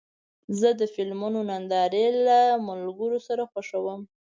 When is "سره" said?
3.27-3.43